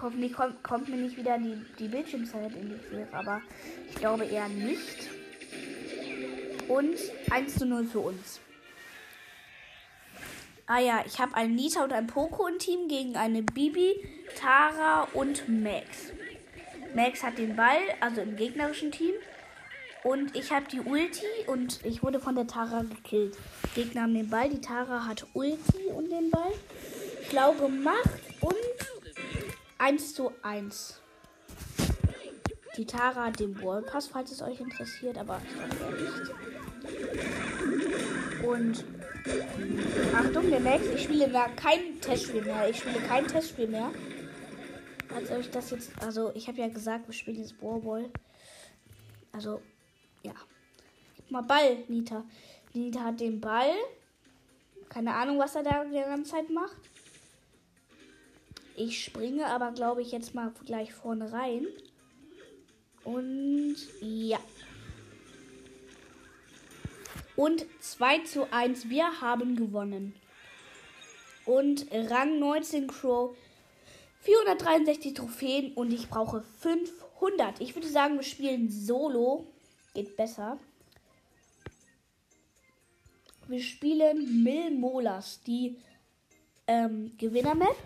Hoffentlich 0.00 0.32
kommt, 0.32 0.62
kommt 0.62 0.88
mir 0.88 0.96
nicht 0.96 1.16
wieder 1.16 1.38
die, 1.38 1.56
die 1.78 1.88
Bildschirmzeit 1.88 2.54
in 2.54 2.70
die 2.70 2.88
Quere, 2.88 3.08
aber 3.12 3.40
ich 3.88 3.94
glaube 3.96 4.24
eher 4.24 4.48
nicht. 4.48 5.08
Und 6.68 6.96
1 7.30 7.54
zu 7.56 7.66
0 7.66 7.86
für 7.86 8.00
uns. 8.00 8.40
Ah 10.66 10.80
ja, 10.80 11.02
ich 11.06 11.18
habe 11.18 11.34
einen 11.34 11.54
Nita 11.54 11.84
und 11.84 11.92
ein 11.92 12.06
Poco 12.06 12.46
im 12.46 12.58
Team 12.58 12.88
gegen 12.88 13.16
eine 13.16 13.42
Bibi, 13.42 13.96
Tara 14.38 15.08
und 15.12 15.46
Max. 15.48 16.12
Max 16.94 17.22
hat 17.22 17.38
den 17.38 17.54
Ball, 17.54 17.80
also 18.00 18.22
im 18.22 18.36
gegnerischen 18.36 18.90
Team. 18.90 19.14
Und 20.04 20.36
ich 20.36 20.52
habe 20.52 20.66
die 20.70 20.80
Ulti 20.80 21.24
und 21.46 21.84
ich 21.84 22.02
wurde 22.02 22.20
von 22.20 22.34
der 22.34 22.46
Tara 22.46 22.82
gekillt. 22.82 23.38
Gegner 23.74 24.02
haben 24.02 24.12
den 24.14 24.28
Ball, 24.28 24.50
die 24.50 24.60
Tara 24.60 25.06
hat 25.06 25.26
Ulti 25.32 25.86
und 25.94 26.10
den 26.10 26.30
Ball. 26.30 26.52
Schlau 27.28 27.52
gemacht 27.54 28.20
und 28.40 28.54
1 29.78 30.14
zu 30.14 30.30
1. 30.42 31.00
Die 32.76 32.84
Tara 32.84 33.26
hat 33.26 33.40
den 33.40 33.54
Ballpass, 33.54 34.08
falls 34.08 34.30
es 34.30 34.42
euch 34.42 34.60
interessiert, 34.60 35.16
aber 35.16 35.40
ich 35.46 35.54
glaube 35.78 36.02
nicht. 36.02 36.30
Und 38.44 38.84
Achtung, 40.14 40.50
der 40.50 40.60
Max, 40.60 40.86
ich 40.94 41.04
spiele 41.04 41.28
da 41.30 41.48
kein 41.48 41.98
Testspiel 42.02 42.42
mehr. 42.42 42.68
Ich 42.68 42.78
spiele 42.78 42.98
kein 43.00 43.26
Testspiel 43.26 43.68
mehr. 43.68 43.90
Als 45.14 45.30
euch 45.30 45.50
das 45.50 45.70
jetzt, 45.70 45.92
also 46.02 46.30
ich 46.34 46.46
habe 46.48 46.58
ja 46.58 46.68
gesagt, 46.68 47.06
wir 47.06 47.14
spielen 47.14 47.38
jetzt 47.38 47.58
Ballball. 47.58 48.10
Also, 49.32 49.62
ja. 50.24 50.34
Mal 51.30 51.42
Ball, 51.42 51.84
Nita. 51.88 52.24
Nita 52.72 53.00
hat 53.00 53.20
den 53.20 53.40
Ball. 53.40 53.72
Keine 54.88 55.14
Ahnung, 55.14 55.38
was 55.38 55.54
er 55.54 55.62
da 55.62 55.84
die 55.84 55.94
ganze 55.94 56.32
Zeit 56.32 56.50
macht. 56.50 56.76
Ich 58.76 59.04
springe 59.04 59.46
aber, 59.46 59.70
glaube 59.72 60.02
ich, 60.02 60.10
jetzt 60.10 60.34
mal 60.34 60.52
gleich 60.64 60.92
vorne 60.92 61.32
rein. 61.32 61.66
Und 63.04 63.76
ja. 64.00 64.38
Und 67.36 67.66
2 67.80 68.18
zu 68.20 68.52
1. 68.52 68.88
Wir 68.88 69.20
haben 69.20 69.56
gewonnen. 69.56 70.14
Und 71.44 71.86
Rang 71.92 72.38
19 72.38 72.86
Crow. 72.86 73.36
463 74.20 75.14
Trophäen 75.14 75.74
und 75.74 75.92
ich 75.92 76.08
brauche 76.08 76.42
500. 76.60 77.60
Ich 77.60 77.74
würde 77.74 77.88
sagen, 77.88 78.16
wir 78.16 78.22
spielen 78.22 78.70
Solo. 78.70 79.46
Geht 79.94 80.16
besser. 80.16 80.58
Wir 83.46 83.60
spielen 83.62 84.42
Mil 84.42 84.72
Molas, 84.72 85.40
die 85.46 85.76
ähm, 86.66 87.16
Gewinner-Map. 87.16 87.76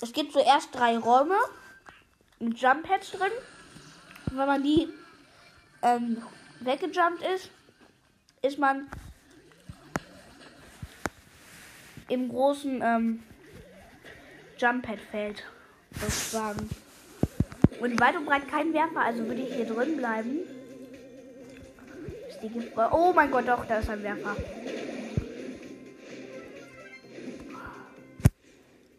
Es 0.00 0.12
gibt 0.12 0.32
zuerst 0.32 0.74
drei 0.74 0.98
Räume 0.98 1.36
mit 2.40 2.58
Jump 2.58 2.88
Pads 2.88 3.12
drin. 3.12 3.32
Wenn 4.26 4.46
man 4.46 4.62
die 4.62 4.88
ähm, 5.82 6.22
weggejumpt 6.60 7.22
ist, 7.22 7.50
ist 8.42 8.58
man 8.58 8.90
im 12.08 12.28
großen 12.28 12.82
ähm, 12.82 13.22
Jump 14.58 14.86
Pad 14.86 15.00
Feld 15.00 15.44
sozusagen. 16.00 16.68
Und 17.80 18.00
weit 18.00 18.16
und 18.16 18.26
breit 18.26 18.48
kein 18.48 18.72
Werfer, 18.72 19.00
also 19.00 19.26
würde 19.26 19.42
ich 19.42 19.54
hier 19.54 19.66
drin 19.66 19.96
bleiben. 19.96 20.40
Oh 22.92 23.12
mein 23.14 23.30
Gott, 23.30 23.48
doch, 23.48 23.64
da 23.66 23.78
ist 23.78 23.90
ein 23.90 24.02
Werfer. 24.02 24.36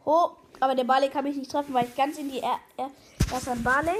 Oh, 0.06 0.32
aber 0.60 0.76
der 0.76 0.84
Barley 0.84 1.10
kann 1.10 1.24
mich 1.24 1.38
nicht 1.38 1.52
treffen, 1.52 1.74
weil 1.74 1.86
ich 1.86 1.96
ganz 1.96 2.18
in 2.18 2.30
die. 2.32 2.40
Er, 2.40 2.60
er, 2.78 2.90
da 3.30 3.38
ist 3.38 3.48
ein 3.48 3.64
Barley. 3.64 3.92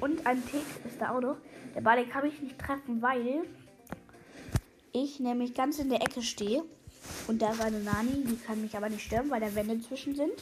Und 0.00 0.26
ein 0.26 0.42
Tick 0.46 0.64
ist 0.86 1.00
da 1.00 1.16
auch 1.16 1.20
noch. 1.20 1.36
Der 1.74 1.80
Barley 1.80 2.06
kann 2.06 2.24
mich 2.24 2.40
nicht 2.40 2.58
treffen, 2.58 3.02
weil 3.02 3.42
ich 4.92 5.20
nämlich 5.20 5.54
ganz 5.54 5.78
in 5.78 5.88
der 5.88 6.02
Ecke 6.02 6.22
stehe. 6.22 6.62
Und 7.26 7.42
da 7.42 7.52
ist 7.52 7.60
eine 7.60 7.80
Nani, 7.80 8.24
die 8.24 8.36
kann 8.36 8.60
mich 8.60 8.76
aber 8.76 8.88
nicht 8.88 9.04
stören, 9.04 9.30
weil 9.30 9.40
da 9.40 9.54
Wände 9.54 9.80
zwischen 9.80 10.14
sind. 10.14 10.32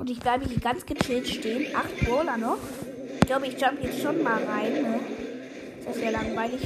Und 0.00 0.08
ich 0.08 0.18
bleibe 0.18 0.46
hier 0.46 0.58
ganz 0.60 0.86
gechillt 0.86 1.28
stehen. 1.28 1.76
Acht 1.76 1.94
Brawler 2.00 2.38
noch. 2.38 2.56
Ich 3.16 3.26
glaube, 3.26 3.46
ich 3.48 3.60
jump 3.60 3.84
jetzt 3.84 4.00
schon 4.00 4.22
mal 4.22 4.42
rein. 4.42 4.72
Ne? 4.72 5.00
Das 5.84 5.94
ist 5.94 6.02
ja 6.02 6.08
langweilig. 6.08 6.62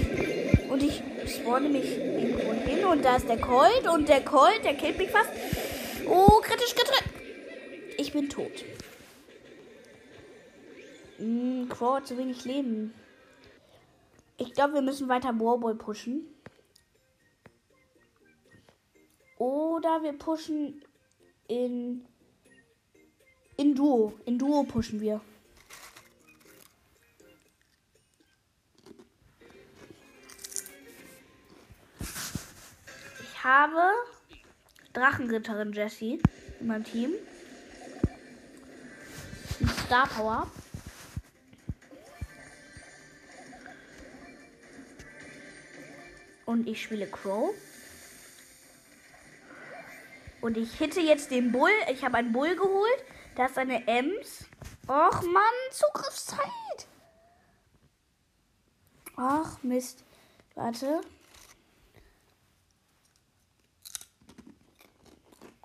Und 0.70 0.80
ich 0.80 1.02
spawne 1.26 1.68
mich 1.68 1.98
irgendwo 1.98 2.52
hin. 2.52 2.84
Und 2.84 3.04
da 3.04 3.16
ist 3.16 3.28
der 3.28 3.40
Colt. 3.40 3.88
Und 3.92 4.08
der 4.08 4.24
Colt, 4.24 4.60
der 4.62 4.74
killt 4.74 4.98
mich 4.98 5.10
fast. 5.10 5.30
Oh, 6.06 6.40
kritisch, 6.42 6.76
kritisch. 6.76 7.02
Ich 7.98 8.12
bin 8.12 8.28
tot. 8.28 8.64
Hm, 11.18 11.68
Crow 11.68 11.96
hat 11.96 12.06
zu 12.06 12.16
wenig 12.16 12.44
Leben. 12.44 12.94
Ich 14.36 14.52
glaube, 14.52 14.74
wir 14.74 14.82
müssen 14.82 15.08
weiter 15.08 15.32
Brawlball 15.32 15.74
pushen. 15.74 16.28
Oder 19.38 20.04
wir 20.04 20.12
pushen 20.12 20.84
in. 21.48 22.06
In 23.56 23.74
Duo. 23.74 24.14
In 24.26 24.38
Duo 24.38 24.64
pushen 24.64 25.00
wir. 25.00 25.20
Ich 32.00 33.44
habe 33.44 33.92
Drachenritterin 34.92 35.72
Jessie 35.72 36.20
in 36.60 36.66
meinem 36.66 36.84
Team. 36.84 37.12
Star 39.84 40.08
Power. 40.08 40.50
Und 46.46 46.66
ich 46.66 46.82
spiele 46.82 47.06
Crow. 47.06 47.54
Und 50.40 50.56
ich 50.56 50.74
hitte 50.74 51.00
jetzt 51.00 51.30
den 51.30 51.52
Bull. 51.52 51.70
Ich 51.92 52.04
habe 52.04 52.16
einen 52.16 52.32
Bull 52.32 52.54
geholt. 52.54 53.04
Da 53.36 53.46
ist 53.46 53.58
eine 53.58 53.86
Ems. 53.88 54.46
Och 54.86 55.22
Mann, 55.22 55.58
Zugriffszeit. 55.70 56.86
Ach 59.16 59.62
Mist. 59.62 60.04
Warte. 60.54 61.00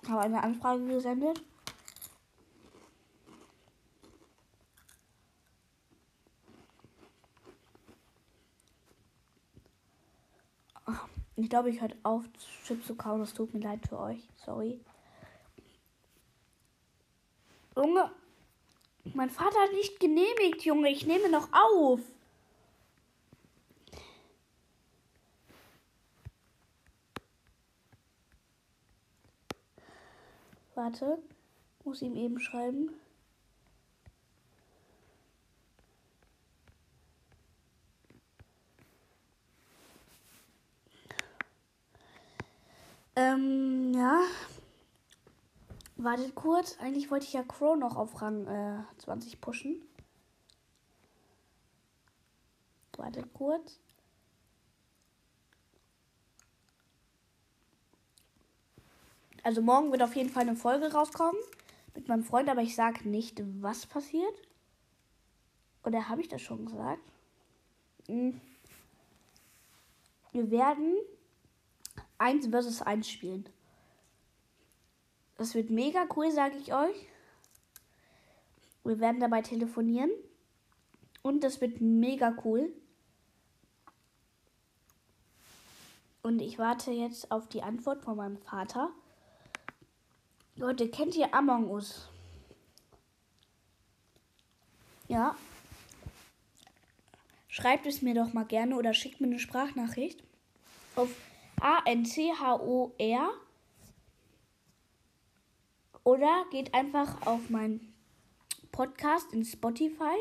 Habe 0.08 0.20
eine 0.22 0.42
Anfrage 0.42 0.84
gesendet. 0.86 1.40
Ich 11.36 11.48
glaube, 11.48 11.70
ich 11.70 11.80
hört 11.80 11.96
auf, 12.02 12.24
Chips 12.66 12.86
zu 12.86 12.96
kauen. 12.96 13.22
Es 13.22 13.32
tut 13.32 13.54
mir 13.54 13.60
leid 13.60 13.80
für 13.88 13.98
euch. 13.98 14.28
Sorry. 14.44 14.80
Junge, 17.76 18.10
mein 19.14 19.30
Vater 19.30 19.58
hat 19.60 19.72
nicht 19.72 20.00
genehmigt, 20.00 20.64
Junge. 20.64 20.90
Ich 20.90 21.06
nehme 21.06 21.30
noch 21.30 21.48
auf. 21.52 22.00
Warte, 30.74 31.18
muss 31.84 32.02
ihm 32.02 32.16
eben 32.16 32.40
schreiben. 32.40 32.90
Ähm, 43.16 43.92
ja. 43.94 44.22
Wartet 46.02 46.34
kurz. 46.34 46.78
Eigentlich 46.78 47.10
wollte 47.10 47.26
ich 47.26 47.32
ja 47.34 47.42
Crow 47.42 47.76
noch 47.76 47.96
auf 47.96 48.22
Rang 48.22 48.46
äh, 48.46 48.82
20 48.98 49.40
pushen. 49.40 49.82
Wartet 52.96 53.32
kurz. 53.34 53.78
Also 59.42 59.62
morgen 59.62 59.90
wird 59.90 60.02
auf 60.02 60.14
jeden 60.16 60.28
Fall 60.28 60.42
eine 60.42 60.56
Folge 60.56 60.92
rauskommen 60.92 61.40
mit 61.94 62.08
meinem 62.08 62.24
Freund, 62.24 62.48
aber 62.48 62.60
ich 62.62 62.74
sage 62.74 63.08
nicht, 63.08 63.42
was 63.62 63.86
passiert. 63.86 64.34
Oder 65.82 66.08
habe 66.08 66.20
ich 66.20 66.28
das 66.28 66.42
schon 66.42 66.66
gesagt? 66.66 67.02
Hm. 68.06 68.40
Wir 70.32 70.50
werden 70.50 70.96
1 72.18 72.48
versus 72.48 72.82
1 72.82 73.08
spielen. 73.08 73.48
Das 75.40 75.54
wird 75.54 75.70
mega 75.70 76.06
cool, 76.16 76.30
sage 76.30 76.58
ich 76.58 76.74
euch. 76.74 77.08
Wir 78.84 79.00
werden 79.00 79.20
dabei 79.20 79.40
telefonieren. 79.40 80.10
Und 81.22 81.42
das 81.42 81.62
wird 81.62 81.80
mega 81.80 82.36
cool. 82.44 82.70
Und 86.20 86.42
ich 86.42 86.58
warte 86.58 86.90
jetzt 86.90 87.32
auf 87.32 87.48
die 87.48 87.62
Antwort 87.62 88.02
von 88.02 88.18
meinem 88.18 88.36
Vater. 88.36 88.90
Leute, 90.56 90.90
kennt 90.90 91.16
ihr 91.16 91.32
Among 91.32 91.70
Us? 91.70 92.10
Ja. 95.08 95.34
Schreibt 97.48 97.86
es 97.86 98.02
mir 98.02 98.12
doch 98.12 98.34
mal 98.34 98.44
gerne 98.44 98.76
oder 98.76 98.92
schickt 98.92 99.22
mir 99.22 99.28
eine 99.28 99.38
Sprachnachricht 99.38 100.22
auf 100.96 101.08
A-N-C-H-O-R. 101.62 103.30
Oder 106.10 106.44
geht 106.50 106.74
einfach 106.74 107.24
auf 107.24 107.50
meinen 107.50 107.94
Podcast 108.72 109.32
in 109.32 109.44
Spotify. 109.44 110.16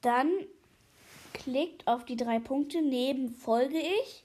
Dann 0.00 0.32
klickt 1.32 1.86
auf 1.86 2.04
die 2.04 2.16
drei 2.16 2.40
Punkte 2.40 2.82
neben 2.82 3.28
Folge 3.28 3.78
ich. 3.78 4.24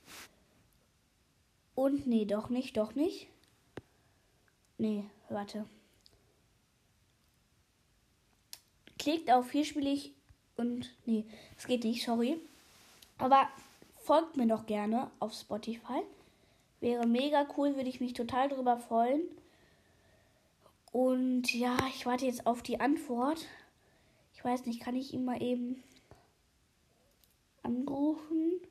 Und 1.76 2.08
nee, 2.08 2.26
doch 2.26 2.50
nicht, 2.50 2.78
doch 2.78 2.96
nicht. 2.96 3.28
Nee, 4.80 5.06
warte. 5.30 5.66
Klickt 8.98 9.30
auf 9.30 9.52
hier 9.52 9.66
spiele 9.66 9.92
ich 9.92 10.14
und 10.58 10.96
nee, 11.06 11.26
es 11.60 11.68
geht 11.68 11.84
nicht, 11.84 12.04
sorry. 12.04 12.40
Aber 13.20 13.48
folgt 14.02 14.36
mir 14.36 14.48
doch 14.48 14.66
gerne 14.66 15.12
auf 15.20 15.32
Spotify. 15.36 16.02
Wäre 16.80 17.06
mega 17.08 17.46
cool, 17.58 17.76
würde 17.76 17.90
ich 17.90 18.00
mich 18.00 18.14
total 18.14 18.50
drüber 18.50 18.78
freuen. 18.78 19.22
Und 20.92 21.54
ja, 21.54 21.78
ich 21.90 22.06
warte 22.06 22.26
jetzt 22.26 22.48
auf 22.48 22.62
die 22.62 22.80
Antwort. 22.80 23.46
Ich 24.34 24.44
weiß 24.44 24.66
nicht, 24.66 24.82
kann 24.82 24.96
ich 24.96 25.14
ihn 25.14 25.26
mal 25.26 25.42
eben 25.42 25.84
anrufen? 27.64 28.62